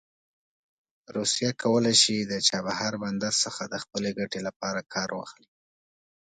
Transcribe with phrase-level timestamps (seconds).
[1.15, 5.49] روسیه کولی شي د چابهار بندر څخه د خپلې ګټې لپاره کار واخلي.